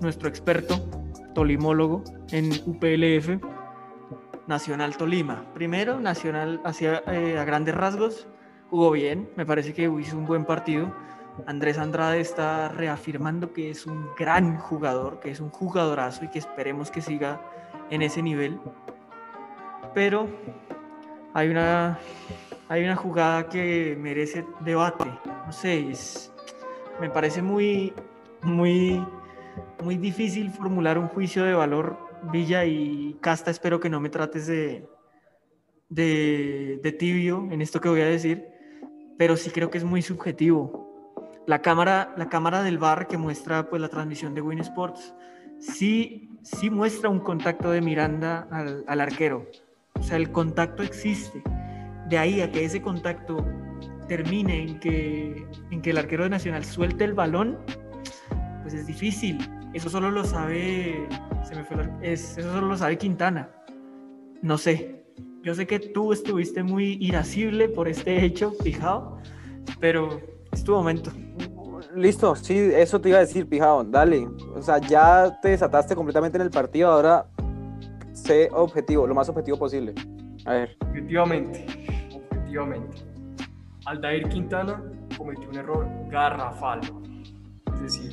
nuestro 0.00 0.28
experto 0.28 0.84
tolimólogo 1.32 2.02
en 2.32 2.50
UPLF, 2.66 3.40
Nacional 4.48 4.96
Tolima. 4.96 5.44
Primero, 5.54 6.00
Nacional 6.00 6.60
hacia, 6.64 7.04
eh, 7.06 7.38
a 7.38 7.44
grandes 7.44 7.76
rasgos, 7.76 8.26
jugó 8.70 8.90
bien, 8.90 9.30
me 9.36 9.46
parece 9.46 9.72
que 9.72 9.84
hizo 9.84 10.18
un 10.18 10.26
buen 10.26 10.44
partido. 10.44 10.92
Andrés 11.46 11.78
Andrade 11.78 12.18
está 12.18 12.70
reafirmando 12.70 13.52
que 13.52 13.70
es 13.70 13.86
un 13.86 14.08
gran 14.18 14.58
jugador, 14.58 15.20
que 15.20 15.30
es 15.30 15.38
un 15.38 15.50
jugadorazo 15.50 16.24
y 16.24 16.28
que 16.28 16.40
esperemos 16.40 16.90
que 16.90 17.02
siga 17.02 17.40
en 17.88 18.02
ese 18.02 18.20
nivel. 18.20 18.58
Pero 19.94 20.26
hay 21.34 21.50
una, 21.50 22.00
hay 22.68 22.84
una 22.84 22.96
jugada 22.96 23.48
que 23.48 23.96
merece 23.98 24.44
debate. 24.60 25.10
No 25.46 25.52
sé, 25.52 25.90
es, 25.90 26.32
me 27.00 27.10
parece 27.10 27.42
muy, 27.42 27.92
muy, 28.42 29.04
muy 29.82 29.96
difícil 29.96 30.50
formular 30.50 30.98
un 30.98 31.08
juicio 31.08 31.44
de 31.44 31.54
valor. 31.54 31.98
Villa 32.32 32.64
y 32.64 33.16
Casta, 33.20 33.50
espero 33.50 33.78
que 33.78 33.90
no 33.90 34.00
me 34.00 34.08
trates 34.08 34.46
de, 34.46 34.88
de, 35.88 36.80
de 36.82 36.92
tibio 36.92 37.46
en 37.50 37.60
esto 37.60 37.80
que 37.80 37.88
voy 37.88 38.00
a 38.00 38.06
decir, 38.06 38.46
pero 39.18 39.36
sí 39.36 39.50
creo 39.50 39.70
que 39.70 39.78
es 39.78 39.84
muy 39.84 40.02
subjetivo 40.02 40.86
la 41.46 41.62
cámara, 41.62 42.12
la 42.16 42.28
cámara 42.28 42.62
del 42.62 42.78
bar 42.78 43.06
que 43.06 43.16
muestra 43.16 43.70
pues, 43.70 43.80
la 43.80 43.88
transmisión 43.88 44.34
de 44.34 44.40
Win 44.40 44.58
Sports 44.58 45.14
sí, 45.60 46.28
sí 46.42 46.70
muestra 46.70 47.08
un 47.08 47.20
contacto 47.20 47.70
de 47.70 47.80
Miranda 47.80 48.48
al, 48.50 48.84
al, 48.86 49.00
arquero. 49.00 49.46
O 49.94 50.02
sea, 50.02 50.16
el 50.16 50.30
contacto 50.30 50.82
existe. 50.82 51.42
De 52.08 52.18
ahí 52.18 52.40
a 52.40 52.50
que 52.50 52.64
ese 52.64 52.80
contacto 52.80 53.44
termine 54.08 54.62
en 54.62 54.80
que, 54.80 55.46
en 55.70 55.82
que 55.82 55.90
el 55.90 55.98
arquero 55.98 56.24
de 56.24 56.30
Nacional 56.30 56.64
suelte 56.64 57.04
el 57.04 57.14
balón, 57.14 57.58
pues 58.62 58.74
es 58.74 58.86
difícil. 58.86 59.38
Eso 59.74 59.90
solo 59.90 60.10
lo 60.10 60.24
sabe, 60.24 61.06
se 61.44 61.54
me 61.54 61.64
fue 61.64 61.76
la, 61.76 61.98
es, 62.02 62.38
eso 62.38 62.52
solo 62.52 62.68
lo 62.68 62.76
sabe 62.76 62.96
Quintana. 62.98 63.50
No 64.42 64.58
sé. 64.58 65.04
Yo 65.42 65.54
sé 65.54 65.66
que 65.66 65.78
tú 65.78 66.12
estuviste 66.12 66.62
muy 66.62 66.98
irascible 67.00 67.68
por 67.68 67.88
este 67.88 68.24
hecho, 68.24 68.52
fijado, 68.62 69.18
pero 69.78 70.20
es 70.52 70.64
tu 70.64 70.72
momento. 70.72 71.12
Listo, 71.94 72.34
sí, 72.34 72.58
eso 72.74 73.00
te 73.00 73.10
iba 73.10 73.18
a 73.18 73.20
decir, 73.20 73.48
Pijao, 73.48 73.84
dale. 73.84 74.26
O 74.54 74.62
sea, 74.62 74.78
ya 74.78 75.38
te 75.40 75.50
desataste 75.50 75.94
completamente 75.94 76.36
en 76.36 76.42
el 76.42 76.50
partido, 76.50 76.90
ahora 76.90 77.26
sé 78.12 78.48
objetivo, 78.52 79.06
lo 79.06 79.14
más 79.14 79.28
objetivo 79.28 79.58
posible. 79.58 79.94
A 80.46 80.52
ver. 80.52 80.76
Objetivamente, 80.80 81.66
objetivamente. 82.56 83.02
Aldair 83.84 84.28
Quintana 84.28 84.82
cometió 85.16 85.48
un 85.48 85.56
error 85.56 85.88
garrafal. 86.10 86.80
Es 87.74 87.80
decir, 87.80 88.12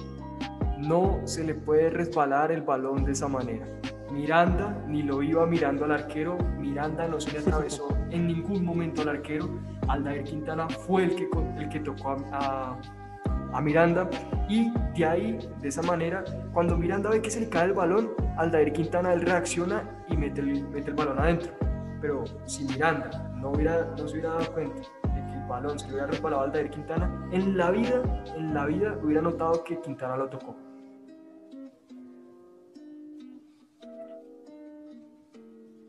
no 0.77 1.21
se 1.25 1.43
le 1.43 1.55
puede 1.55 1.89
resbalar 1.89 2.51
el 2.51 2.61
balón 2.61 3.05
de 3.05 3.13
esa 3.13 3.27
manera. 3.27 3.65
Miranda 4.11 4.83
ni 4.87 5.01
lo 5.01 5.23
iba 5.23 5.45
mirando 5.47 5.85
al 5.85 5.91
arquero, 5.91 6.37
Miranda 6.59 7.07
no 7.07 7.19
se 7.19 7.31
le 7.31 7.39
atravesó 7.39 7.87
en 8.11 8.27
ningún 8.27 8.63
momento 8.63 9.01
al 9.01 9.09
arquero, 9.09 9.49
Aldair 9.87 10.23
Quintana 10.23 10.69
fue 10.69 11.05
el 11.05 11.15
que, 11.15 11.27
el 11.57 11.69
que 11.69 11.79
tocó 11.79 12.09
a, 12.09 12.17
a, 12.31 13.57
a, 13.57 13.61
Miranda 13.61 14.07
y 14.47 14.71
de 14.95 15.05
ahí, 15.05 15.39
de 15.59 15.67
esa 15.67 15.81
manera, 15.81 16.23
cuando 16.53 16.77
Miranda 16.77 17.09
ve 17.09 17.23
que 17.23 17.31
se 17.31 17.39
le 17.39 17.49
cae 17.49 17.65
el 17.65 17.73
balón, 17.73 18.11
Aldair 18.37 18.71
Quintana 18.71 19.13
él 19.13 19.21
reacciona 19.21 19.83
y 20.07 20.15
mete 20.15 20.41
el, 20.41 20.63
mete 20.69 20.91
el 20.91 20.95
balón 20.95 21.17
adentro. 21.17 21.51
Pero 21.99 22.25
si 22.45 22.65
Miranda 22.65 23.32
no, 23.43 23.51
hubiera, 23.51 23.83
no 23.97 24.07
se 24.07 24.13
hubiera 24.13 24.29
dado 24.29 24.53
cuenta 24.53 24.75
de 24.79 25.25
que 25.25 25.33
el 25.33 25.47
balón 25.47 25.77
se 25.77 25.85
le 25.87 25.93
hubiera 25.93 26.07
resbalado 26.07 26.43
a 26.43 26.45
Aldair 26.45 26.69
Quintana, 26.69 27.29
en 27.31 27.57
la 27.57 27.71
vida, 27.71 28.01
en 28.37 28.53
la 28.53 28.65
vida 28.65 28.97
hubiera 29.03 29.21
notado 29.21 29.63
que 29.65 29.79
Quintana 29.81 30.15
lo 30.15 30.29
tocó. 30.29 30.55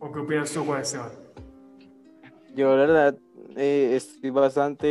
¿O 0.01 0.13
qué 0.13 0.19
opinas 0.19 0.53
tú, 0.53 0.65
Juan 0.65 0.83
Esteban? 0.83 1.13
Yo, 2.55 2.71
la 2.71 2.87
verdad, 2.87 3.19
eh, 3.57 3.93
estoy 3.95 4.31
bastante 4.31 4.87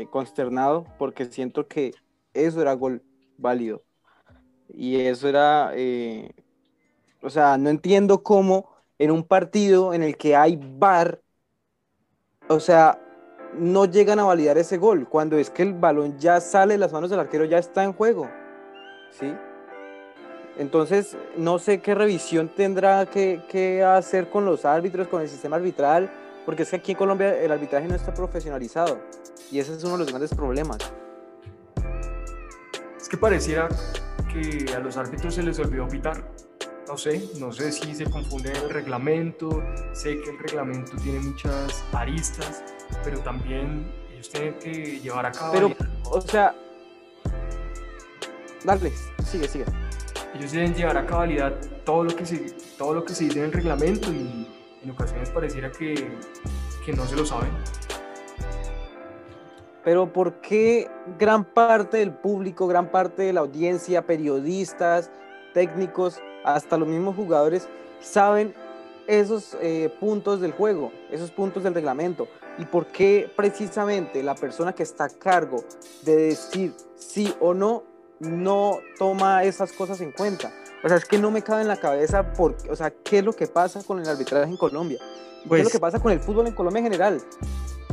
eh, 0.00 0.08
consternado 0.10 0.84
porque 0.98 1.26
siento 1.26 1.68
que 1.68 1.92
eso 2.34 2.60
era 2.60 2.74
gol 2.74 3.02
válido. 3.38 3.82
Y 4.68 4.96
eso 4.96 5.28
era, 5.28 5.72
eh, 5.74 6.32
o 7.22 7.30
sea, 7.30 7.56
no 7.56 7.70
entiendo 7.70 8.22
cómo 8.22 8.68
en 8.98 9.12
un 9.12 9.22
partido 9.22 9.94
en 9.94 10.02
el 10.02 10.16
que 10.16 10.36
hay 10.36 10.60
VAR, 10.60 11.20
o 12.50 12.58
sea, 12.58 12.98
no 13.56 13.84
llegan 13.84 14.18
a 14.18 14.24
validar 14.24 14.58
ese 14.58 14.76
gol, 14.76 15.08
cuando 15.08 15.38
es 15.38 15.50
que 15.50 15.62
el 15.62 15.72
balón 15.72 16.18
ya 16.18 16.40
sale 16.40 16.74
de 16.74 16.78
las 16.78 16.92
manos 16.92 17.08
del 17.08 17.20
arquero, 17.20 17.44
ya 17.44 17.58
está 17.58 17.84
en 17.84 17.92
juego. 17.92 18.28
¿Sí? 19.12 19.32
Entonces, 20.58 21.16
no 21.36 21.60
sé 21.60 21.80
qué 21.80 21.94
revisión 21.94 22.48
tendrá 22.48 23.06
que, 23.06 23.44
que, 23.48 23.84
hacer 23.84 24.30
con 24.30 24.44
los 24.44 24.64
árbitros, 24.64 25.06
con 25.06 25.22
el 25.22 25.28
sistema 25.28 25.56
arbitral, 25.56 26.10
porque 26.44 26.64
es 26.64 26.70
que 26.70 26.76
aquí 26.76 26.92
en 26.92 26.98
Colombia 26.98 27.40
el 27.40 27.52
arbitraje 27.52 27.86
no 27.86 27.94
está 27.94 28.12
profesionalizado 28.12 28.98
y 29.52 29.60
ese 29.60 29.72
es 29.72 29.84
uno 29.84 29.92
de 29.92 29.98
los 29.98 30.08
grandes 30.08 30.34
problemas. 30.34 30.78
Es 33.00 33.08
que 33.08 33.16
pareciera 33.16 33.68
que 34.32 34.74
a 34.74 34.80
los 34.80 34.96
árbitros 34.96 35.36
se 35.36 35.44
les 35.44 35.58
olvidó 35.60 35.86
pitar. 35.86 36.24
No 36.90 36.98
sé, 36.98 37.22
no 37.38 37.52
sé 37.52 37.70
si 37.70 37.94
se 37.94 38.04
confunde 38.04 38.50
el 38.50 38.68
reglamento, 38.68 39.62
sé 39.92 40.20
que 40.20 40.30
el 40.30 40.38
reglamento 40.40 40.96
tiene 40.96 41.20
muchas 41.20 41.84
aristas, 41.92 42.64
pero 43.04 43.20
también 43.20 43.86
ellos 44.12 44.28
tienen 44.28 44.54
que 44.54 44.98
llevar 44.98 45.26
a 45.26 45.30
cabo... 45.30 45.52
Pero, 45.52 45.76
o 46.10 46.20
sea... 46.20 46.52
Dale, 48.64 48.90
sigue, 49.24 49.46
sigue 49.46 49.66
ellos 50.34 50.50
deben 50.50 50.74
llevar 50.74 50.98
a 50.98 51.06
cabalidad 51.06 51.54
todo 51.84 52.02
lo 52.02 52.16
que 52.16 52.26
se, 52.26 52.56
todo 52.76 52.92
lo 52.92 53.04
que 53.04 53.14
se 53.14 53.22
dice 53.24 53.38
en 53.38 53.44
el 53.44 53.52
reglamento 53.52 54.10
y 54.10 54.48
en 54.82 54.90
ocasiones 54.90 55.30
pareciera 55.30 55.70
que, 55.70 55.94
que 56.84 56.92
no 56.92 57.06
se 57.06 57.14
lo 57.14 57.24
saben. 57.24 57.52
Pero 59.84 60.12
¿por 60.12 60.40
qué 60.40 60.90
gran 61.20 61.44
parte 61.44 61.98
del 61.98 62.12
público, 62.12 62.66
gran 62.66 62.90
parte 62.90 63.22
de 63.22 63.32
la 63.32 63.42
audiencia, 63.42 64.04
periodistas, 64.04 65.12
técnicos, 65.54 66.20
hasta 66.44 66.76
los 66.76 66.88
mismos 66.88 67.16
jugadores 67.16 67.68
saben 68.00 68.54
esos 69.06 69.56
eh, 69.60 69.92
puntos 69.98 70.40
del 70.40 70.52
juego, 70.52 70.92
esos 71.10 71.30
puntos 71.30 71.62
del 71.62 71.74
reglamento? 71.74 72.28
¿Y 72.58 72.64
por 72.64 72.86
qué 72.86 73.30
precisamente 73.34 74.22
la 74.22 74.34
persona 74.34 74.74
que 74.74 74.82
está 74.82 75.04
a 75.04 75.08
cargo 75.08 75.64
de 76.02 76.16
decir 76.16 76.74
sí 76.96 77.34
o 77.40 77.54
no 77.54 77.84
no 78.20 78.80
toma 78.98 79.44
esas 79.44 79.72
cosas 79.72 80.00
en 80.00 80.12
cuenta. 80.12 80.52
O 80.84 80.88
sea, 80.88 80.96
es 80.96 81.04
que 81.04 81.18
no 81.18 81.30
me 81.30 81.42
cabe 81.42 81.62
en 81.62 81.68
la 81.68 81.76
cabeza, 81.76 82.32
por, 82.32 82.56
o 82.70 82.76
sea, 82.76 82.90
qué 82.90 83.18
es 83.18 83.24
lo 83.24 83.32
que 83.32 83.46
pasa 83.46 83.82
con 83.82 83.98
el 83.98 84.08
arbitraje 84.08 84.50
en 84.50 84.56
Colombia. 84.56 84.98
Pues, 85.48 85.58
¿Qué 85.58 85.62
es 85.62 85.64
lo 85.64 85.70
que 85.70 85.80
pasa 85.80 85.98
con 85.98 86.12
el 86.12 86.20
fútbol 86.20 86.46
en 86.46 86.54
Colombia 86.54 86.78
en 86.80 86.84
general? 86.84 87.20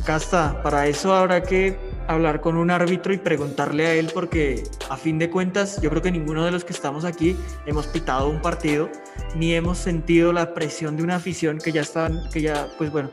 Casta, 0.06 0.62
para 0.64 0.88
eso 0.88 1.14
habrá 1.14 1.42
que 1.42 1.78
hablar 2.08 2.42
con 2.42 2.58
un 2.58 2.72
árbitro 2.72 3.14
y 3.14 3.18
preguntarle 3.18 3.88
a 3.88 3.94
él, 3.94 4.10
porque 4.14 4.64
a 4.90 4.98
fin 4.98 5.20
de 5.20 5.30
cuentas, 5.30 5.82
yo 5.82 5.90
creo 5.90 6.02
que 6.02 6.12
ninguno 6.12 6.46
de 6.46 6.52
los 6.52 6.64
que 6.64 6.74
estamos 6.74 7.06
aquí 7.06 7.36
hemos 7.66 7.88
pitado 7.88 8.30
un 8.30 8.42
partido, 8.42 8.90
ni 9.36 9.54
hemos 9.54 9.78
sentido 9.78 10.34
la 10.34 10.54
presión 10.54 10.98
de 10.98 11.04
una 11.04 11.16
afición 11.16 11.58
que 11.58 11.72
ya 11.72 11.82
están, 11.82 12.30
que 12.32 12.42
ya, 12.42 12.68
pues 12.78 12.92
bueno, 12.92 13.12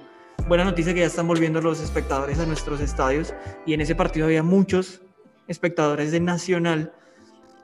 buena 0.49 0.65
noticia 0.65 0.95
que 0.95 1.01
ya 1.01 1.07
están 1.07 1.27
volviendo 1.27 1.61
los 1.61 1.81
espectadores 1.81 2.39
a 2.39 2.47
nuestros 2.47 2.81
estadios, 2.81 3.35
y 3.67 3.75
en 3.75 3.81
ese 3.81 3.95
partido 3.95 4.27
había 4.27 4.43
muchos 4.43 5.03
espectadores 5.49 6.13
de 6.13 6.21
Nacional 6.21 6.93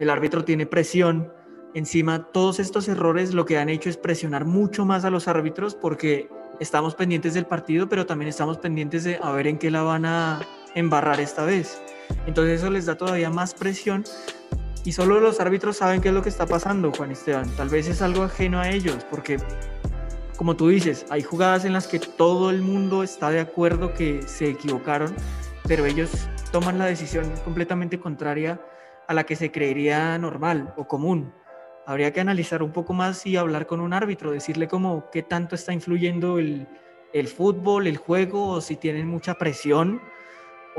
el 0.00 0.10
árbitro 0.10 0.44
tiene 0.44 0.66
presión. 0.66 1.32
Encima, 1.74 2.32
todos 2.32 2.58
estos 2.58 2.88
errores 2.88 3.32
lo 3.32 3.44
que 3.44 3.58
han 3.58 3.68
hecho 3.68 3.88
es 3.88 3.96
presionar 3.96 4.46
mucho 4.46 4.84
más 4.84 5.04
a 5.04 5.10
los 5.10 5.28
árbitros 5.28 5.76
porque 5.76 6.28
estamos 6.58 6.94
pendientes 6.94 7.34
del 7.34 7.46
partido, 7.46 7.88
pero 7.88 8.06
también 8.06 8.30
estamos 8.30 8.58
pendientes 8.58 9.04
de 9.04 9.20
a 9.22 9.30
ver 9.32 9.46
en 9.46 9.58
qué 9.58 9.70
la 9.70 9.82
van 9.82 10.06
a 10.06 10.40
embarrar 10.74 11.20
esta 11.20 11.44
vez. 11.44 11.80
Entonces 12.26 12.60
eso 12.60 12.70
les 12.70 12.86
da 12.86 12.96
todavía 12.96 13.30
más 13.30 13.54
presión 13.54 14.04
y 14.84 14.92
solo 14.92 15.20
los 15.20 15.40
árbitros 15.40 15.76
saben 15.76 16.00
qué 16.00 16.08
es 16.08 16.14
lo 16.14 16.22
que 16.22 16.28
está 16.28 16.46
pasando, 16.46 16.90
Juan 16.92 17.10
Esteban. 17.10 17.48
Tal 17.56 17.68
vez 17.68 17.86
es 17.88 18.02
algo 18.02 18.22
ajeno 18.22 18.60
a 18.60 18.70
ellos, 18.70 19.04
porque 19.10 19.38
como 20.36 20.56
tú 20.56 20.68
dices, 20.68 21.04
hay 21.10 21.22
jugadas 21.22 21.66
en 21.66 21.74
las 21.74 21.86
que 21.86 21.98
todo 21.98 22.48
el 22.48 22.62
mundo 22.62 23.02
está 23.02 23.30
de 23.30 23.40
acuerdo 23.40 23.92
que 23.92 24.22
se 24.22 24.48
equivocaron, 24.48 25.14
pero 25.68 25.84
ellos 25.84 26.10
toman 26.50 26.78
la 26.78 26.86
decisión 26.86 27.30
completamente 27.44 28.00
contraria 28.00 28.58
a 29.06 29.12
la 29.12 29.24
que 29.24 29.36
se 29.36 29.52
creería 29.52 30.16
normal 30.16 30.72
o 30.78 30.88
común. 30.88 31.34
Habría 31.86 32.14
que 32.14 32.20
analizar 32.20 32.62
un 32.62 32.72
poco 32.72 32.94
más 32.94 33.26
y 33.26 33.36
hablar 33.36 33.66
con 33.66 33.80
un 33.80 33.92
árbitro, 33.92 34.30
decirle 34.30 34.66
como 34.66 35.10
qué 35.10 35.22
tanto 35.22 35.56
está 35.56 35.74
influyendo 35.74 36.38
el, 36.38 36.66
el 37.12 37.28
fútbol, 37.28 37.86
el 37.86 37.98
juego, 37.98 38.48
o 38.48 38.60
si 38.62 38.76
tienen 38.76 39.08
mucha 39.08 39.34
presión, 39.34 40.00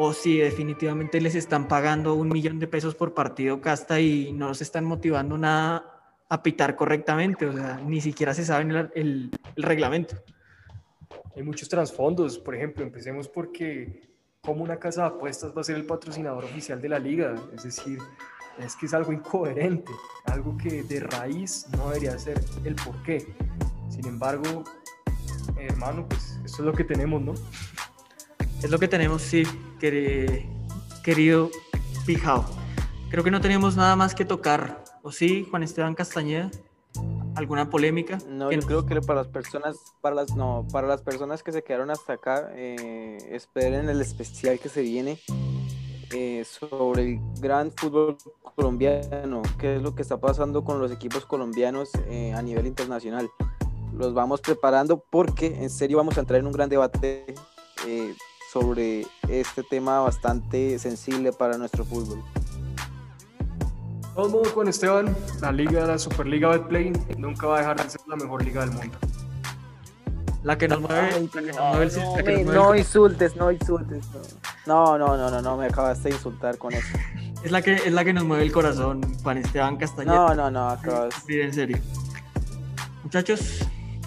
o 0.03 0.13
si 0.13 0.39
definitivamente 0.39 1.21
les 1.21 1.35
están 1.35 1.67
pagando 1.67 2.15
un 2.15 2.29
millón 2.29 2.57
de 2.57 2.65
pesos 2.65 2.95
por 2.95 3.13
partido 3.13 3.61
casta 3.61 3.99
y 3.99 4.33
no 4.33 4.55
se 4.55 4.63
están 4.63 4.83
motivando 4.83 5.37
nada 5.37 5.85
a 6.27 6.41
pitar 6.41 6.75
correctamente, 6.75 7.45
o 7.45 7.53
sea, 7.53 7.79
ni 7.85 8.01
siquiera 8.01 8.33
se 8.33 8.43
sabe 8.43 8.63
el, 8.63 8.89
el, 8.95 9.31
el 9.55 9.63
reglamento. 9.63 10.15
Hay 11.35 11.43
muchos 11.43 11.69
trasfondos, 11.69 12.39
por 12.39 12.55
ejemplo, 12.55 12.83
empecemos 12.83 13.27
porque 13.27 14.09
como 14.41 14.63
una 14.63 14.79
casa 14.79 15.01
de 15.01 15.07
apuestas 15.09 15.55
va 15.55 15.61
a 15.61 15.63
ser 15.63 15.75
el 15.75 15.85
patrocinador 15.85 16.45
oficial 16.45 16.81
de 16.81 16.89
la 16.89 16.97
liga, 16.97 17.35
es 17.53 17.61
decir, 17.61 17.99
es 18.57 18.75
que 18.75 18.87
es 18.87 18.95
algo 18.95 19.13
incoherente, 19.13 19.91
algo 20.25 20.57
que 20.57 20.81
de 20.81 21.01
raíz 21.01 21.67
no 21.77 21.89
debería 21.89 22.17
ser 22.17 22.41
el 22.63 22.73
porqué. 22.73 23.35
Sin 23.87 24.07
embargo, 24.07 24.63
hermano, 25.59 26.07
pues 26.09 26.39
eso 26.43 26.55
es 26.63 26.65
lo 26.65 26.73
que 26.73 26.85
tenemos, 26.85 27.21
¿no? 27.21 27.35
Es 28.63 28.69
lo 28.69 28.77
que 28.77 28.87
tenemos, 28.87 29.23
sí, 29.23 29.43
querido 29.79 31.49
Pijao. 32.05 32.45
Creo 33.09 33.23
que 33.23 33.31
no 33.31 33.41
tenemos 33.41 33.75
nada 33.75 33.95
más 33.95 34.13
que 34.13 34.23
tocar. 34.23 34.83
¿O 35.01 35.11
sí, 35.11 35.47
Juan 35.49 35.63
Esteban 35.63 35.95
Castañeda? 35.95 36.51
¿Alguna 37.35 37.69
polémica? 37.69 38.19
No, 38.27 38.51
yo 38.51 38.61
creo 38.61 38.85
que 38.85 39.01
para 39.01 39.21
las 39.21 39.27
personas, 39.27 39.77
para 40.01 40.15
las, 40.15 40.35
no, 40.35 40.67
para 40.71 40.87
las 40.87 41.01
personas 41.01 41.41
que 41.41 41.51
se 41.51 41.63
quedaron 41.63 41.89
hasta 41.89 42.13
acá, 42.13 42.51
eh, 42.53 43.17
esperen 43.31 43.89
el 43.89 43.99
especial 43.99 44.59
que 44.59 44.69
se 44.69 44.81
viene 44.81 45.17
eh, 46.13 46.45
sobre 46.45 47.03
el 47.03 47.19
gran 47.39 47.71
fútbol 47.71 48.17
colombiano, 48.55 49.41
qué 49.57 49.77
es 49.77 49.81
lo 49.81 49.95
que 49.95 50.03
está 50.03 50.19
pasando 50.19 50.63
con 50.63 50.79
los 50.79 50.91
equipos 50.91 51.25
colombianos 51.25 51.89
eh, 52.09 52.33
a 52.33 52.41
nivel 52.41 52.67
internacional. 52.67 53.29
Los 53.93 54.13
vamos 54.13 54.41
preparando 54.41 55.03
porque 55.09 55.47
en 55.47 55.69
serio 55.69 55.97
vamos 55.97 56.17
a 56.17 56.19
entrar 56.19 56.39
en 56.39 56.47
un 56.47 56.51
gran 56.51 56.69
debate 56.69 57.33
eh, 57.87 58.13
sobre 58.51 59.05
este 59.29 59.63
tema 59.63 60.01
bastante 60.01 60.77
sensible 60.77 61.31
para 61.31 61.57
nuestro 61.57 61.85
fútbol. 61.85 62.21
De 64.01 64.15
todos 64.15 64.31
modos, 64.31 64.49
con 64.49 64.67
Esteban, 64.67 65.15
la 65.39 65.53
liga, 65.53 65.85
la 65.85 65.97
Superliga 65.97 66.49
Betplay 66.49 66.91
nunca 67.17 67.47
va 67.47 67.55
a 67.55 67.59
dejar 67.59 67.81
de 67.81 67.89
ser 67.89 68.01
la 68.07 68.17
mejor 68.17 68.43
liga 68.43 68.65
del 68.65 68.71
mundo. 68.71 68.97
La 70.43 70.57
que 70.57 70.67
nos 70.67 70.81
mueve, 70.81 71.29
no, 72.45 72.75
insultes, 72.75 73.35
no 73.37 73.51
insultes. 73.51 74.05
No. 74.65 74.97
no, 74.97 75.15
no, 75.15 75.31
no, 75.31 75.41
no, 75.41 75.55
me 75.55 75.67
acabaste 75.67 76.09
de 76.09 76.15
insultar 76.15 76.57
con 76.57 76.73
eso. 76.73 76.97
Es 77.43 77.51
la 77.51 77.61
que, 77.61 77.75
es 77.75 77.91
la 77.93 78.03
que 78.03 78.11
nos 78.11 78.25
mueve 78.25 78.43
el 78.43 78.51
corazón, 78.51 79.01
Juan 79.23 79.37
Esteban 79.37 79.77
Castañeda. 79.77 80.15
No, 80.15 80.35
no, 80.35 80.51
no, 80.51 80.69
acabas. 80.69 81.15
en 81.29 81.53
serio. 81.53 81.77
Muchachos, 83.03 83.59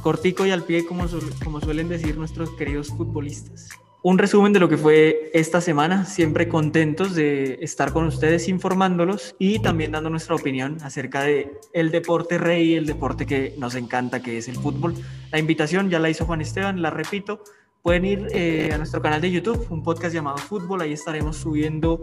cortico 0.03 0.45
y 0.45 0.51
al 0.51 0.65
pie, 0.65 0.85
como, 0.85 1.07
como 1.43 1.61
suelen 1.61 1.89
decir 1.89 2.19
nuestros 2.19 2.51
queridos 2.51 2.89
futbolistas. 2.89 3.71
Un 4.07 4.19
resumen 4.19 4.53
de 4.53 4.61
lo 4.61 4.69
que 4.69 4.77
fue 4.77 5.31
esta 5.33 5.63
semana, 5.63 6.05
siempre 6.05 6.47
contentos 6.47 7.15
de 7.15 7.57
estar 7.63 7.95
con 7.95 8.05
ustedes 8.05 8.49
informándolos 8.49 9.35
y 9.39 9.61
también 9.61 9.93
dando 9.93 10.11
nuestra 10.11 10.35
opinión 10.35 10.77
acerca 10.83 11.23
de 11.23 11.59
el 11.73 11.91
deporte 11.91 12.37
rey, 12.37 12.75
el 12.75 12.85
deporte 12.85 13.25
que 13.25 13.55
nos 13.57 13.75
encanta, 13.77 14.21
que 14.21 14.37
es 14.37 14.47
el 14.47 14.57
fútbol. 14.57 14.93
La 15.33 15.39
invitación 15.39 15.89
ya 15.89 16.01
la 16.01 16.11
hizo 16.11 16.27
Juan 16.27 16.43
Esteban, 16.43 16.83
la 16.83 16.91
repito, 16.91 17.45
pueden 17.81 18.05
ir 18.05 18.27
eh, 18.35 18.73
a 18.75 18.77
nuestro 18.77 19.01
canal 19.01 19.23
de 19.23 19.31
YouTube, 19.31 19.67
un 19.71 19.83
podcast 19.83 20.15
llamado 20.15 20.37
Fútbol, 20.37 20.83
ahí 20.83 20.93
estaremos 20.93 21.39
subiendo 21.39 22.03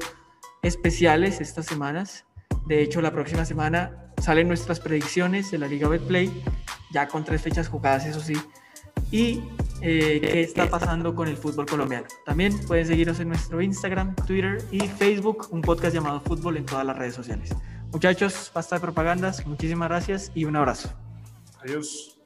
especiales 0.63 1.39
estas 1.39 1.67
semanas. 1.67 2.25
De 2.65 2.81
hecho, 2.81 2.99
la 3.03 3.11
próxima 3.11 3.45
semana 3.45 4.11
salen 4.17 4.47
nuestras 4.47 4.79
predicciones 4.79 5.51
de 5.51 5.59
la 5.59 5.67
Liga 5.67 5.87
Betplay, 5.87 6.31
ya 6.91 7.07
con 7.07 7.23
tres 7.23 7.43
fechas 7.43 7.67
jugadas, 7.67 8.07
eso 8.07 8.21
sí. 8.21 8.33
Y 9.11 9.43
eh, 9.81 10.19
qué 10.21 10.41
está 10.41 10.69
pasando 10.69 11.15
con 11.15 11.27
el 11.27 11.37
fútbol 11.37 11.65
colombiano. 11.65 12.07
También 12.25 12.57
pueden 12.67 12.85
seguirnos 12.85 13.19
en 13.19 13.29
nuestro 13.29 13.61
Instagram, 13.61 14.15
Twitter 14.15 14.63
y 14.71 14.79
Facebook, 14.79 15.47
un 15.51 15.61
podcast 15.61 15.93
llamado 15.93 16.21
Fútbol 16.21 16.57
en 16.57 16.65
todas 16.65 16.85
las 16.85 16.97
redes 16.97 17.15
sociales. 17.15 17.53
Muchachos, 17.91 18.51
basta 18.53 18.75
de 18.75 18.81
propagandas, 18.81 19.45
muchísimas 19.45 19.89
gracias 19.89 20.31
y 20.33 20.45
un 20.45 20.55
abrazo. 20.55 20.93
Adiós. 21.61 22.20